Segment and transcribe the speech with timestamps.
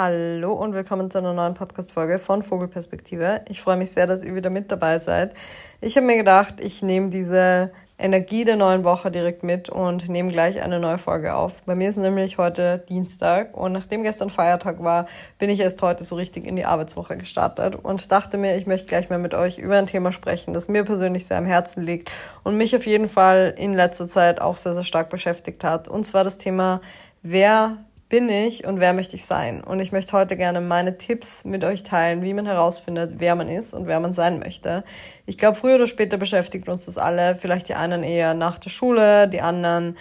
[0.00, 3.40] Hallo und willkommen zu einer neuen Podcast-Folge von Vogelperspektive.
[3.48, 5.34] Ich freue mich sehr, dass ihr wieder mit dabei seid.
[5.80, 10.30] Ich habe mir gedacht, ich nehme diese Energie der neuen Woche direkt mit und nehme
[10.30, 11.64] gleich eine neue Folge auf.
[11.64, 15.08] Bei mir ist nämlich heute Dienstag und nachdem gestern Feiertag war,
[15.38, 18.86] bin ich erst heute so richtig in die Arbeitswoche gestartet und dachte mir, ich möchte
[18.86, 22.08] gleich mal mit euch über ein Thema sprechen, das mir persönlich sehr am Herzen liegt
[22.44, 25.88] und mich auf jeden Fall in letzter Zeit auch sehr, sehr stark beschäftigt hat.
[25.88, 26.82] Und zwar das Thema,
[27.22, 27.78] wer
[28.08, 29.62] bin ich und wer möchte ich sein?
[29.62, 33.48] Und ich möchte heute gerne meine Tipps mit euch teilen, wie man herausfindet, wer man
[33.48, 34.82] ist und wer man sein möchte.
[35.26, 38.70] Ich glaube, früher oder später beschäftigt uns das alle, vielleicht die einen eher nach der
[38.70, 39.96] Schule, die anderen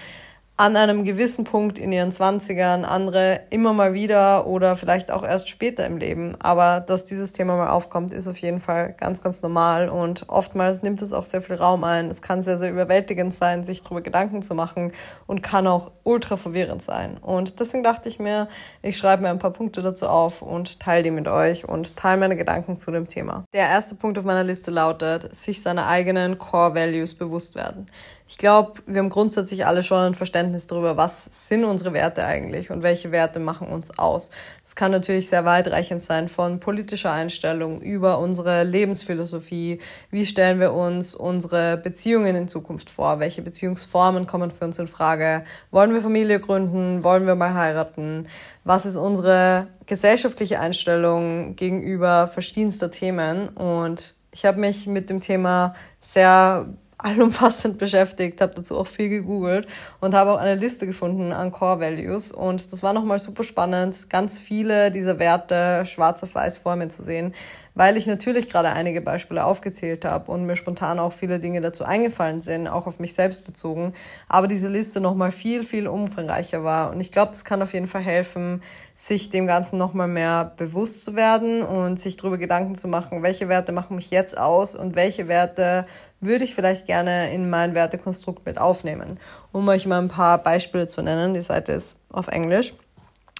[0.59, 5.49] an einem gewissen Punkt in ihren Zwanzigern, andere immer mal wieder oder vielleicht auch erst
[5.49, 6.35] später im Leben.
[6.39, 10.81] Aber dass dieses Thema mal aufkommt, ist auf jeden Fall ganz, ganz normal und oftmals
[10.81, 12.09] nimmt es auch sehr viel Raum ein.
[12.09, 14.93] Es kann sehr, sehr überwältigend sein, sich darüber Gedanken zu machen
[15.27, 17.17] und kann auch ultra verwirrend sein.
[17.17, 18.47] Und deswegen dachte ich mir,
[18.81, 22.19] ich schreibe mir ein paar Punkte dazu auf und teile die mit euch und teile
[22.19, 23.43] meine Gedanken zu dem Thema.
[23.53, 27.87] Der erste Punkt auf meiner Liste lautet, sich seiner eigenen Core Values bewusst werden.
[28.29, 32.69] Ich glaube, wir haben grundsätzlich alle schon ein Verständnis darüber, was sind unsere Werte eigentlich
[32.71, 34.31] und welche Werte machen uns aus.
[34.63, 39.79] Das kann natürlich sehr weitreichend sein, von politischer Einstellung über unsere Lebensphilosophie.
[40.11, 43.21] Wie stellen wir uns unsere Beziehungen in Zukunft vor?
[43.21, 45.45] Welche Beziehungsformen kommen für uns in Frage?
[45.71, 47.05] Wollen wir Familie gründen?
[47.05, 48.27] Wollen wir mal heiraten?
[48.65, 53.47] Was ist unsere gesellschaftliche Einstellung gegenüber verschiedenster Themen?
[53.47, 59.67] Und ich habe mich mit dem Thema sehr allumfassend beschäftigt, habe dazu auch viel gegoogelt
[59.99, 64.09] und habe auch eine Liste gefunden an Core Values und das war nochmal super spannend,
[64.09, 67.33] ganz viele dieser Werte schwarz auf weiß vor mir zu sehen,
[67.77, 71.83] weil ich natürlich gerade einige Beispiele aufgezählt habe und mir spontan auch viele Dinge dazu
[71.83, 73.93] eingefallen sind, auch auf mich selbst bezogen,
[74.27, 76.91] aber diese Liste nochmal viel, viel umfangreicher war.
[76.91, 78.63] Und ich glaube, das kann auf jeden Fall helfen,
[78.95, 83.47] sich dem Ganzen nochmal mehr bewusst zu werden und sich darüber Gedanken zu machen, welche
[83.47, 85.85] Werte machen mich jetzt aus und welche Werte
[86.19, 89.19] würde ich vielleicht gerne in mein Wertekonstrukt mit aufnehmen.
[89.51, 92.73] Um euch mal ein paar Beispiele zu nennen, die Seite ist auf Englisch.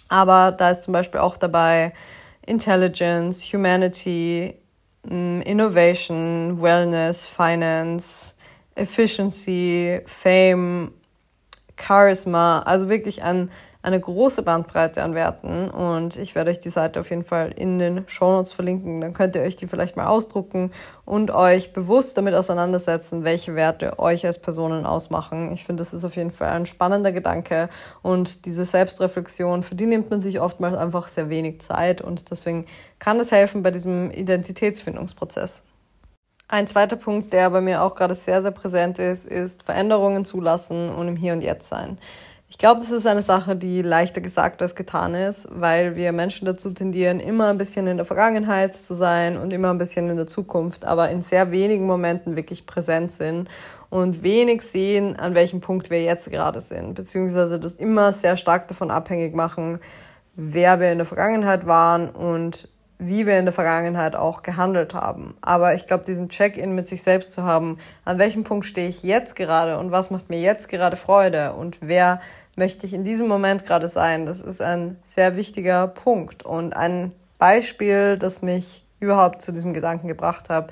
[0.09, 1.91] Aber da ist zum Beispiel auch dabei,
[2.47, 4.55] Intelligence, Humanity,
[5.07, 8.35] mm, Innovation, Wellness, Finance,
[8.75, 10.93] Efficiency, Fame,
[11.77, 13.51] Charisma, also wirklich ein
[13.87, 17.79] eine große Bandbreite an Werten und ich werde euch die Seite auf jeden Fall in
[17.79, 18.99] den Shownotes verlinken.
[18.99, 20.71] Dann könnt ihr euch die vielleicht mal ausdrucken
[21.05, 25.53] und euch bewusst damit auseinandersetzen, welche Werte euch als Personen ausmachen.
[25.53, 27.69] Ich finde, das ist auf jeden Fall ein spannender Gedanke
[28.01, 32.65] und diese Selbstreflexion, für die nimmt man sich oftmals einfach sehr wenig Zeit und deswegen
[32.99, 35.63] kann es helfen bei diesem Identitätsfindungsprozess.
[36.49, 40.89] Ein zweiter Punkt, der bei mir auch gerade sehr, sehr präsent ist, ist Veränderungen zulassen
[40.89, 41.97] und im Hier und Jetzt sein.
[42.49, 46.45] Ich glaube, das ist eine Sache, die leichter gesagt als getan ist, weil wir Menschen
[46.45, 50.15] dazu tendieren, immer ein bisschen in der Vergangenheit zu sein und immer ein bisschen in
[50.15, 53.49] der Zukunft, aber in sehr wenigen Momenten wirklich präsent sind
[53.89, 58.69] und wenig sehen, an welchem Punkt wir jetzt gerade sind, beziehungsweise das immer sehr stark
[58.69, 59.79] davon abhängig machen,
[60.35, 62.69] wer wir in der Vergangenheit waren und
[62.99, 65.35] wie wir in der Vergangenheit auch gehandelt haben.
[65.41, 69.03] Aber ich glaube, diesen Check-in mit sich selbst zu haben, an welchem Punkt stehe ich
[69.03, 72.19] jetzt gerade und was macht mir jetzt gerade Freude und wer
[72.55, 76.43] möchte ich in diesem Moment gerade sein, das ist ein sehr wichtiger Punkt.
[76.43, 80.71] Und ein Beispiel, das mich überhaupt zu diesem Gedanken gebracht hat,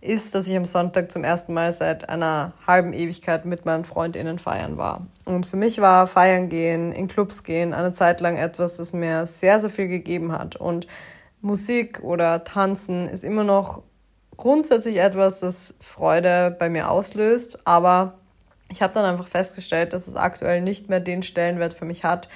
[0.00, 4.38] ist, dass ich am Sonntag zum ersten Mal seit einer halben Ewigkeit mit meinen FreundInnen
[4.38, 5.06] feiern war.
[5.24, 9.26] Und für mich war Feiern gehen, in Clubs gehen, eine Zeit lang etwas, das mir
[9.26, 10.56] sehr, sehr viel gegeben hat.
[10.56, 10.86] Und
[11.40, 13.82] Musik oder Tanzen ist immer noch
[14.36, 18.18] grundsätzlich etwas, das Freude bei mir auslöst, aber
[18.70, 22.28] ich habe dann einfach festgestellt, dass es aktuell nicht mehr den Stellenwert für mich hat,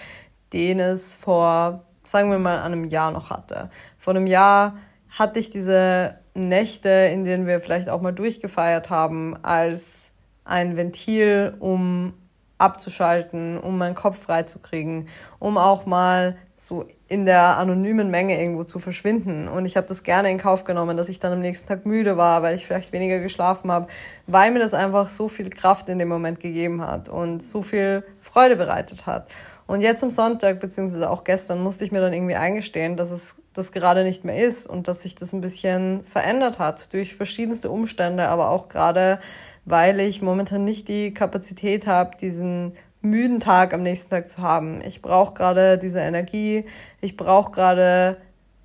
[0.53, 3.71] den es vor, sagen wir mal, einem Jahr noch hatte.
[3.99, 4.77] Vor einem Jahr
[5.11, 11.55] hatte ich diese Nächte, in denen wir vielleicht auch mal durchgefeiert haben, als ein Ventil,
[11.61, 12.15] um
[12.59, 18.79] abzuschalten, um meinen Kopf freizukriegen, um auch mal so in der anonymen Menge irgendwo zu
[18.79, 19.49] verschwinden.
[19.49, 22.17] Und ich habe das gerne in Kauf genommen, dass ich dann am nächsten Tag müde
[22.17, 23.89] war, weil ich vielleicht weniger geschlafen habe,
[24.27, 28.05] weil mir das einfach so viel Kraft in dem Moment gegeben hat und so viel
[28.21, 29.29] Freude bereitet hat.
[29.67, 33.35] Und jetzt am Sonntag, beziehungsweise auch gestern, musste ich mir dann irgendwie eingestehen, dass es
[33.55, 37.71] das gerade nicht mehr ist und dass sich das ein bisschen verändert hat durch verschiedenste
[37.71, 39.21] Umstände, aber auch gerade,
[39.65, 44.81] weil ich momentan nicht die Kapazität habe, diesen müden Tag am nächsten Tag zu haben.
[44.87, 46.65] Ich brauche gerade diese Energie,
[47.01, 48.17] ich brauche gerade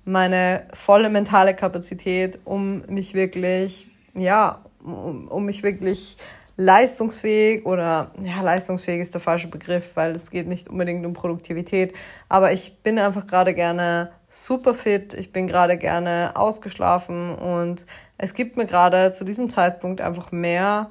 [0.04, 6.16] meine volle mentale Kapazität, um mich wirklich, ja, um, um mich wirklich
[6.56, 11.94] leistungsfähig oder ja, leistungsfähig ist der falsche Begriff, weil es geht nicht unbedingt um Produktivität,
[12.28, 17.84] aber ich bin einfach gerade gerne super fit, ich bin gerade gerne ausgeschlafen und
[18.16, 20.88] es gibt mir gerade zu diesem Zeitpunkt einfach mehr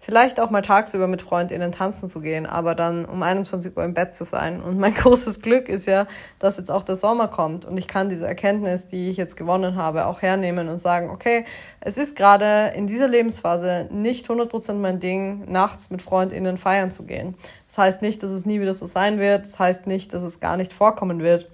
[0.00, 3.94] vielleicht auch mal tagsüber mit FreundInnen tanzen zu gehen, aber dann um 21 Uhr im
[3.94, 4.62] Bett zu sein.
[4.62, 6.06] Und mein großes Glück ist ja,
[6.38, 9.76] dass jetzt auch der Sommer kommt und ich kann diese Erkenntnis, die ich jetzt gewonnen
[9.76, 11.44] habe, auch hernehmen und sagen, okay,
[11.80, 17.04] es ist gerade in dieser Lebensphase nicht 100% mein Ding, nachts mit FreundInnen feiern zu
[17.04, 17.34] gehen.
[17.66, 20.40] Das heißt nicht, dass es nie wieder so sein wird, das heißt nicht, dass es
[20.40, 21.50] gar nicht vorkommen wird.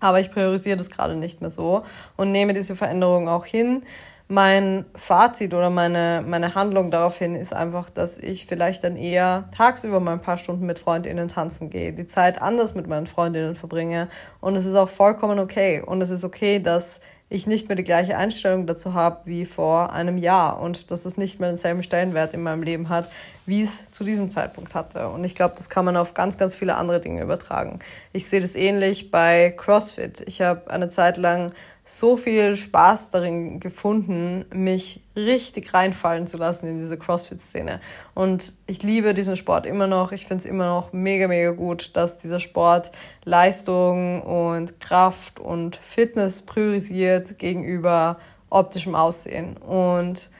[0.00, 1.82] Aber ich priorisiere das gerade nicht mehr so
[2.16, 3.84] und nehme diese Veränderung auch hin.
[4.32, 9.98] Mein Fazit oder meine, meine Handlung daraufhin ist einfach, dass ich vielleicht dann eher tagsüber
[9.98, 14.08] mal ein paar Stunden mit Freundinnen tanzen gehe, die Zeit anders mit meinen Freundinnen verbringe.
[14.40, 15.82] Und es ist auch vollkommen okay.
[15.84, 17.00] Und es ist okay, dass
[17.30, 21.16] ich nicht mehr die gleiche Einstellung dazu habe wie vor einem Jahr und dass es
[21.16, 23.10] nicht mehr denselben Stellenwert in meinem Leben hat,
[23.46, 25.08] wie es zu diesem Zeitpunkt hatte.
[25.08, 27.78] Und ich glaube, das kann man auf ganz, ganz viele andere Dinge übertragen.
[28.12, 30.24] Ich sehe das ähnlich bei CrossFit.
[30.26, 31.52] Ich habe eine Zeit lang
[31.90, 37.80] so viel Spaß darin gefunden, mich richtig reinfallen zu lassen in diese CrossFit-Szene.
[38.14, 40.12] Und ich liebe diesen Sport immer noch.
[40.12, 42.92] Ich finde es immer noch mega, mega gut, dass dieser Sport
[43.24, 48.18] Leistung und Kraft und Fitness priorisiert gegenüber
[48.50, 49.56] optischem Aussehen.
[49.56, 50.30] Und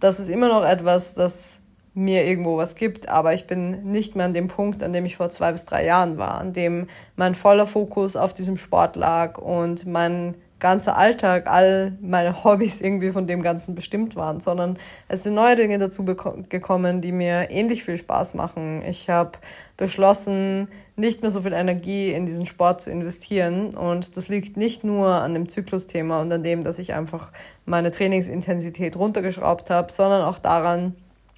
[0.00, 1.62] das ist immer noch etwas, das
[1.94, 5.16] mir irgendwo was gibt, aber ich bin nicht mehr an dem Punkt, an dem ich
[5.16, 9.38] vor zwei bis drei Jahren war, an dem mein voller Fokus auf diesem Sport lag
[9.38, 14.78] und mein ganzer Alltag, all meine Hobbys irgendwie von dem Ganzen bestimmt waren, sondern
[15.08, 18.82] es sind neue Dinge dazu gekommen, die mir ähnlich viel Spaß machen.
[18.86, 19.32] Ich habe
[19.76, 24.84] beschlossen, nicht mehr so viel Energie in diesen Sport zu investieren und das liegt nicht
[24.84, 27.32] nur an dem Zyklusthema und an dem, dass ich einfach
[27.64, 30.94] meine Trainingsintensität runtergeschraubt habe, sondern auch daran,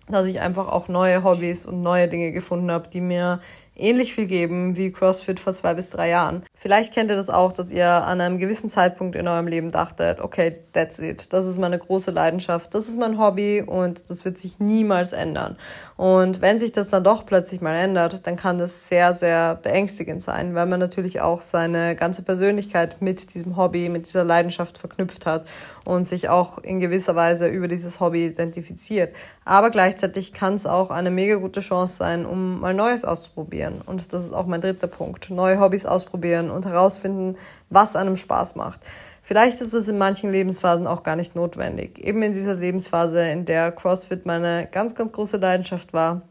[0.08, 3.40] dass ich einfach auch neue Hobbys und neue Dinge gefunden habe, die mir
[3.76, 6.44] ähnlich viel geben wie CrossFit vor zwei bis drei Jahren.
[6.54, 10.20] Vielleicht kennt ihr das auch, dass ihr an einem gewissen Zeitpunkt in eurem Leben dachtet,
[10.20, 14.38] okay, that's it, das ist meine große Leidenschaft, das ist mein Hobby und das wird
[14.38, 15.56] sich niemals ändern.
[15.96, 20.22] Und wenn sich das dann doch plötzlich mal ändert, dann kann das sehr, sehr beängstigend
[20.22, 25.26] sein, weil man natürlich auch seine ganze Persönlichkeit mit diesem Hobby, mit dieser Leidenschaft verknüpft
[25.26, 25.46] hat
[25.84, 29.14] und sich auch in gewisser Weise über dieses Hobby identifiziert.
[29.44, 33.61] Aber gleichzeitig kann es auch eine mega gute Chance sein, um mal Neues auszuprobieren.
[33.86, 35.30] Und das ist auch mein dritter Punkt.
[35.30, 37.36] Neue Hobbys ausprobieren und herausfinden,
[37.70, 38.80] was einem Spaß macht.
[39.22, 41.98] Vielleicht ist es in manchen Lebensphasen auch gar nicht notwendig.
[41.98, 46.22] Eben in dieser Lebensphase, in der CrossFit meine ganz, ganz große Leidenschaft war,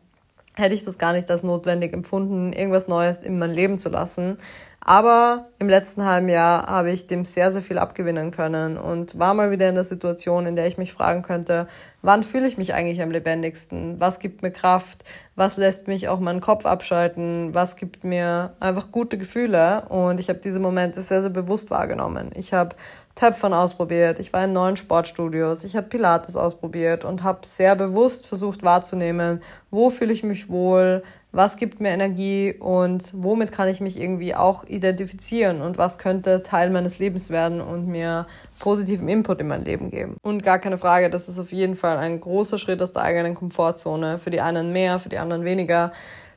[0.56, 4.38] hätte ich das gar nicht als notwendig empfunden, irgendwas Neues in mein Leben zu lassen.
[4.84, 9.36] Aber im letzten halben Jahr habe ich dem sehr, sehr viel abgewinnen können und war
[9.36, 11.68] mal wieder in der Situation, in der ich mich fragen könnte,
[12.02, 14.00] wann fühle ich mich eigentlich am lebendigsten?
[14.00, 15.04] Was gibt mir Kraft?
[15.36, 17.54] Was lässt mich auch meinen Kopf abschalten?
[17.54, 19.88] Was gibt mir einfach gute Gefühle?
[19.90, 22.32] Und ich habe diese Momente sehr, sehr bewusst wahrgenommen.
[22.34, 22.76] Ich habe
[23.14, 28.26] Töpfern ausprobiert, ich war in neuen Sportstudios, ich habe Pilates ausprobiert und habe sehr bewusst
[28.26, 33.80] versucht wahrzunehmen, wo fühle ich mich wohl, was gibt mir Energie und womit kann ich
[33.80, 38.28] mich irgendwie auch identifizieren und was könnte Teil meines Lebens werden und mir
[38.60, 40.18] positiven Input in mein Leben geben.
[40.22, 43.36] Und gar keine Frage, das ist auf jeden Fall ein großer Schritt aus der eigenen
[43.36, 44.20] Komfortzone.
[44.20, 45.92] Für die einen mehr, für die anderen weniger.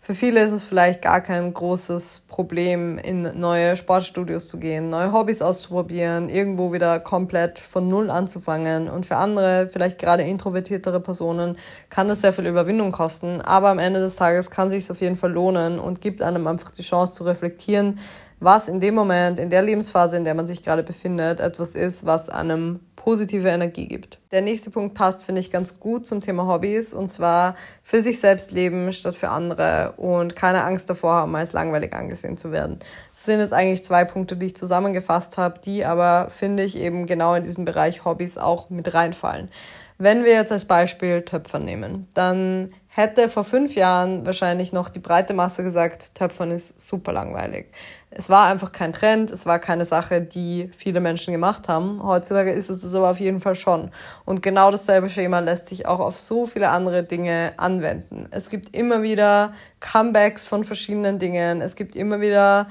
[0.06, 5.10] Für viele ist es vielleicht gar kein großes Problem, in neue Sportstudios zu gehen, neue
[5.12, 8.90] Hobbys auszuprobieren, irgendwo wieder komplett von Null anzufangen.
[8.90, 11.56] Und für andere, vielleicht gerade introvertiertere Personen,
[11.88, 13.40] kann das sehr viel Überwindung kosten.
[13.40, 16.46] Aber am Ende des Tages kann es sich auf jeden Fall lohnen und gibt einem
[16.48, 17.98] einfach die Chance zu reflektieren,
[18.40, 22.04] was in dem Moment, in der Lebensphase, in der man sich gerade befindet, etwas ist,
[22.04, 24.18] was einem positive Energie gibt.
[24.32, 28.18] Der nächste Punkt passt, finde ich, ganz gut zum Thema Hobbys und zwar für sich
[28.18, 32.78] selbst leben statt für andere und keine Angst davor haben, als langweilig angesehen zu werden.
[33.12, 37.04] Das sind jetzt eigentlich zwei Punkte, die ich zusammengefasst habe, die aber, finde ich, eben
[37.04, 39.50] genau in diesen Bereich Hobbys auch mit reinfallen.
[39.96, 44.98] Wenn wir jetzt als Beispiel Töpfer nehmen, dann hätte vor fünf Jahren wahrscheinlich noch die
[44.98, 47.66] breite Masse gesagt, Töpfern ist super langweilig.
[48.10, 52.00] Es war einfach kein Trend, es war keine Sache, die viele Menschen gemacht haben.
[52.02, 53.90] Heutzutage ist es das aber auf jeden Fall schon.
[54.24, 58.28] Und genau dasselbe Schema lässt sich auch auf so viele andere Dinge anwenden.
[58.30, 61.60] Es gibt immer wieder Comebacks von verschiedenen Dingen.
[61.60, 62.68] Es gibt immer wieder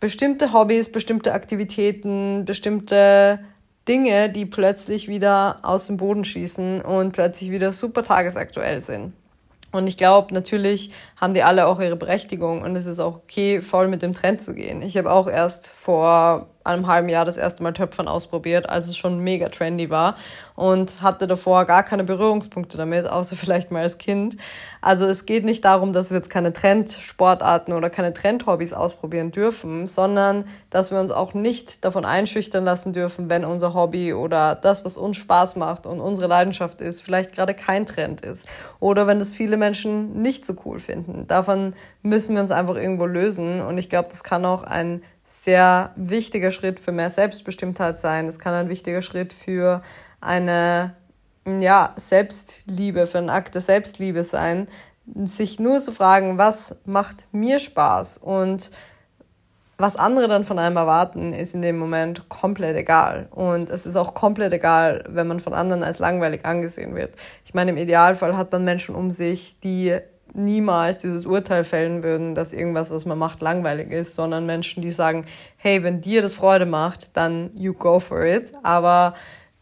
[0.00, 3.40] bestimmte Hobbys, bestimmte Aktivitäten, bestimmte
[3.88, 9.12] Dinge, die plötzlich wieder aus dem Boden schießen und plötzlich wieder super tagesaktuell sind.
[9.70, 13.60] Und ich glaube, natürlich haben die alle auch ihre Berechtigung und es ist auch okay,
[13.60, 14.80] voll mit dem Trend zu gehen.
[14.80, 18.96] Ich habe auch erst vor einem halben Jahr das erste Mal Töpfern ausprobiert, als es
[18.96, 20.16] schon mega trendy war
[20.54, 24.36] und hatte davor gar keine Berührungspunkte damit, außer vielleicht mal als Kind.
[24.80, 29.86] Also es geht nicht darum, dass wir jetzt keine Trendsportarten oder keine Trendhobbys ausprobieren dürfen,
[29.86, 34.84] sondern dass wir uns auch nicht davon einschüchtern lassen dürfen, wenn unser Hobby oder das,
[34.84, 38.46] was uns Spaß macht und unsere Leidenschaft ist, vielleicht gerade kein Trend ist
[38.80, 41.26] oder wenn das viele Menschen nicht so cool finden.
[41.26, 45.02] Davon müssen wir uns einfach irgendwo lösen und ich glaube, das kann auch ein
[45.42, 48.26] sehr wichtiger Schritt für mehr Selbstbestimmtheit sein.
[48.26, 49.82] Es kann ein wichtiger Schritt für
[50.20, 50.94] eine
[51.46, 54.68] ja, Selbstliebe, für einen Akt der Selbstliebe sein,
[55.24, 58.70] sich nur zu fragen, was macht mir Spaß und
[59.80, 63.28] was andere dann von einem erwarten, ist in dem Moment komplett egal.
[63.30, 67.14] Und es ist auch komplett egal, wenn man von anderen als langweilig angesehen wird.
[67.44, 69.96] Ich meine, im Idealfall hat man Menschen um sich, die
[70.34, 74.90] niemals dieses Urteil fällen würden, dass irgendwas, was man macht, langweilig ist, sondern Menschen, die
[74.90, 78.52] sagen, hey, wenn dir das Freude macht, dann you go for it.
[78.62, 79.14] Aber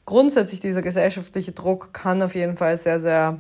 [0.04, 3.38] grundsätzlich dieser gesellschaftliche Druck kann auf jeden Fall sehr, sehr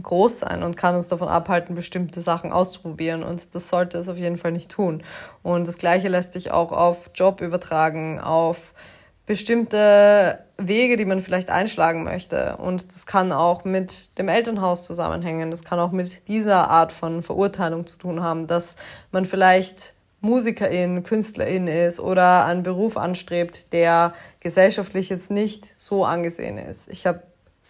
[0.00, 3.22] groß sein und kann uns davon abhalten, bestimmte Sachen auszuprobieren.
[3.22, 5.02] Und das sollte es auf jeden Fall nicht tun.
[5.42, 8.72] Und das Gleiche lässt sich auch auf Job übertragen, auf
[9.26, 12.56] bestimmte Wege, die man vielleicht einschlagen möchte.
[12.56, 15.50] Und das kann auch mit dem Elternhaus zusammenhängen.
[15.50, 18.76] Das kann auch mit dieser Art von Verurteilung zu tun haben, dass
[19.10, 26.58] man vielleicht Musikerin, Künstlerin ist oder einen Beruf anstrebt, der gesellschaftlich jetzt nicht so angesehen
[26.58, 26.88] ist.
[26.88, 27.22] Ich habe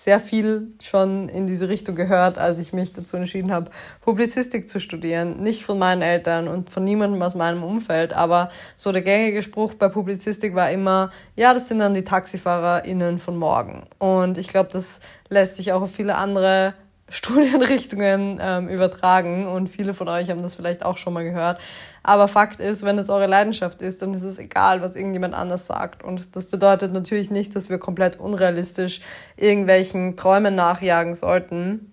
[0.04, 4.80] sehr viel schon in diese Richtung gehört, als ich mich dazu entschieden habe, Publizistik zu
[4.80, 5.42] studieren.
[5.42, 9.74] Nicht von meinen Eltern und von niemandem aus meinem Umfeld, aber so der gängige Spruch
[9.74, 13.82] bei Publizistik war immer, ja, das sind dann die TaxifahrerInnen von morgen.
[13.98, 16.72] Und ich glaube, das lässt sich auch auf viele andere
[17.10, 21.60] Studienrichtungen ähm, übertragen und viele von euch haben das vielleicht auch schon mal gehört.
[22.02, 25.66] Aber Fakt ist, wenn es eure Leidenschaft ist, dann ist es egal, was irgendjemand anders
[25.66, 26.02] sagt.
[26.02, 29.00] Und das bedeutet natürlich nicht, dass wir komplett unrealistisch
[29.36, 31.92] irgendwelchen Träumen nachjagen sollten.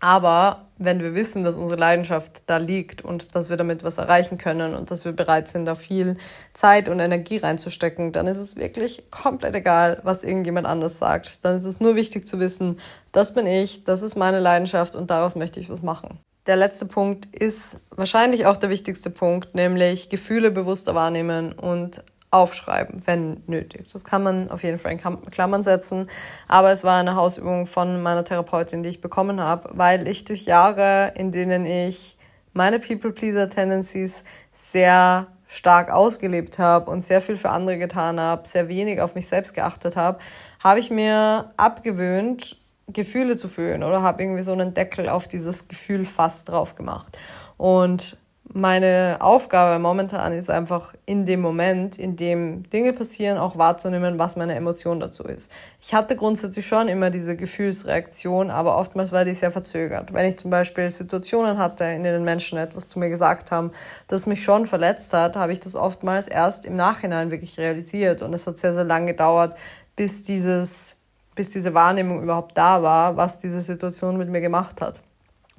[0.00, 4.38] Aber wenn wir wissen, dass unsere Leidenschaft da liegt und dass wir damit was erreichen
[4.38, 6.16] können und dass wir bereit sind, da viel
[6.52, 11.38] Zeit und Energie reinzustecken, dann ist es wirklich komplett egal, was irgendjemand anders sagt.
[11.42, 12.78] Dann ist es nur wichtig zu wissen,
[13.12, 16.18] das bin ich, das ist meine Leidenschaft und daraus möchte ich was machen.
[16.46, 22.02] Der letzte Punkt ist wahrscheinlich auch der wichtigste Punkt, nämlich Gefühle bewusster wahrnehmen und
[22.36, 23.90] aufschreiben, wenn nötig.
[23.92, 26.06] Das kann man auf jeden Fall in Klammern setzen.
[26.48, 30.44] Aber es war eine Hausübung von meiner Therapeutin, die ich bekommen habe, weil ich durch
[30.44, 32.18] Jahre, in denen ich
[32.52, 39.00] meine People-Pleaser-Tendencies sehr stark ausgelebt habe und sehr viel für andere getan habe, sehr wenig
[39.00, 40.18] auf mich selbst geachtet habe,
[40.62, 45.68] habe ich mir abgewöhnt, Gefühle zu fühlen oder habe irgendwie so einen Deckel auf dieses
[45.68, 47.18] Gefühl fast drauf gemacht.
[47.56, 48.18] Und
[48.56, 54.36] meine Aufgabe momentan ist einfach in dem Moment, in dem Dinge passieren, auch wahrzunehmen, was
[54.36, 55.52] meine Emotion dazu ist.
[55.78, 60.14] Ich hatte grundsätzlich schon immer diese Gefühlsreaktion, aber oftmals war die sehr verzögert.
[60.14, 63.72] Wenn ich zum Beispiel Situationen hatte, in denen Menschen etwas zu mir gesagt haben,
[64.08, 68.32] das mich schon verletzt hat, habe ich das oftmals erst im Nachhinein wirklich realisiert und
[68.32, 69.54] es hat sehr, sehr lange gedauert,
[69.96, 71.02] bis dieses,
[71.34, 75.02] bis diese Wahrnehmung überhaupt da war, was diese Situation mit mir gemacht hat.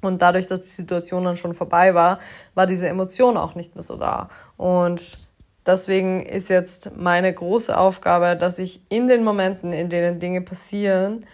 [0.01, 2.19] Und dadurch, dass die Situation dann schon vorbei war,
[2.53, 4.29] war diese Emotion auch nicht mehr so da.
[4.55, 5.17] Und
[5.65, 11.25] deswegen ist jetzt meine große Aufgabe, dass ich in den Momenten, in denen Dinge passieren,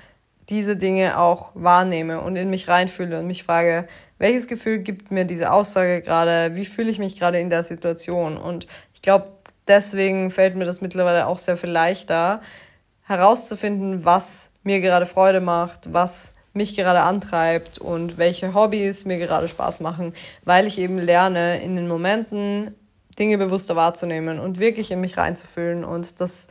[0.50, 5.26] diese Dinge auch wahrnehme und in mich reinfühle und mich frage, welches Gefühl gibt mir
[5.26, 8.38] diese Aussage gerade, wie fühle ich mich gerade in der Situation.
[8.38, 9.28] Und ich glaube,
[9.68, 12.42] deswegen fällt mir das mittlerweile auch sehr viel leichter,
[13.06, 19.48] herauszufinden, was mir gerade Freude macht, was mich gerade antreibt und welche Hobbys mir gerade
[19.48, 22.76] Spaß machen, weil ich eben lerne, in den Momenten
[23.18, 25.84] Dinge bewusster wahrzunehmen und wirklich in mich reinzufühlen.
[25.84, 26.48] Und das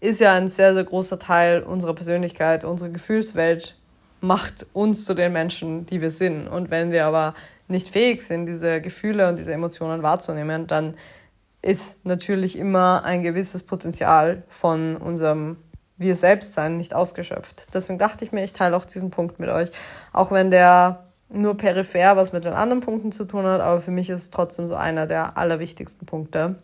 [0.00, 2.64] ist ja ein sehr, sehr großer Teil unserer Persönlichkeit.
[2.64, 3.76] Unsere Gefühlswelt
[4.20, 6.48] macht uns zu den Menschen, die wir sind.
[6.48, 7.34] Und wenn wir aber
[7.68, 10.96] nicht fähig sind, diese Gefühle und diese Emotionen wahrzunehmen, dann
[11.62, 15.58] ist natürlich immer ein gewisses Potenzial von unserem
[16.00, 17.74] wir selbst sein nicht ausgeschöpft.
[17.74, 19.70] Deswegen dachte ich mir, ich teile auch diesen Punkt mit euch.
[20.12, 23.90] Auch wenn der nur peripher was mit den anderen Punkten zu tun hat, aber für
[23.90, 26.56] mich ist es trotzdem so einer der allerwichtigsten Punkte.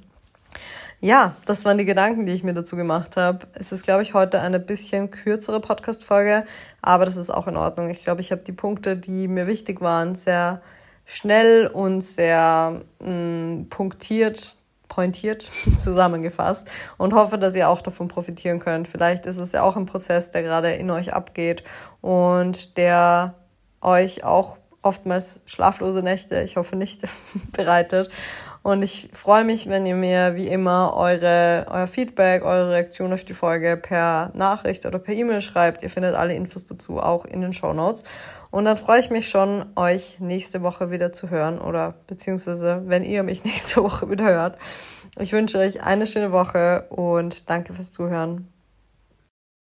[1.00, 3.46] Ja, das waren die Gedanken, die ich mir dazu gemacht habe.
[3.52, 6.46] Es ist, glaube ich, heute eine bisschen kürzere Podcast-Folge,
[6.80, 7.90] aber das ist auch in Ordnung.
[7.90, 10.62] Ich glaube, ich habe die Punkte, die mir wichtig waren, sehr
[11.04, 14.56] schnell und sehr mh, mm, punktiert
[14.88, 15.42] pointiert
[15.76, 18.88] zusammengefasst und hoffe, dass ihr auch davon profitieren könnt.
[18.88, 21.64] Vielleicht ist es ja auch ein Prozess, der gerade in euch abgeht
[22.00, 23.34] und der
[23.80, 27.02] euch auch oftmals schlaflose Nächte, ich hoffe nicht,
[27.52, 28.10] bereitet.
[28.62, 33.22] Und ich freue mich, wenn ihr mir wie immer eure, euer Feedback, eure Reaktion auf
[33.22, 35.84] die Folge per Nachricht oder per E-Mail schreibt.
[35.84, 38.02] Ihr findet alle Infos dazu auch in den Show Notes.
[38.56, 43.04] Und dann freue ich mich schon, euch nächste Woche wieder zu hören oder beziehungsweise, wenn
[43.04, 44.58] ihr mich nächste Woche wieder hört.
[45.18, 48.48] Ich wünsche euch eine schöne Woche und danke fürs Zuhören.